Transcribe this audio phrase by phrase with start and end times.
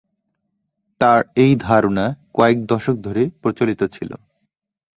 [1.01, 2.05] তার এই ধারণা
[2.33, 4.11] কয়েক দশক ধরে প্রচলিত ছিল।